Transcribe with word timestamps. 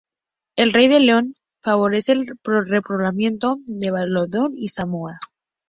El 0.55 0.73
Rey 0.73 0.87
de 0.87 0.99
León 0.99 1.35
favorece 1.61 2.13
el 2.13 2.23
repoblamiento 2.43 3.59
de 3.67 3.91
Valladolid 3.91 4.57
y 4.57 4.67
Zamora. 4.69 5.19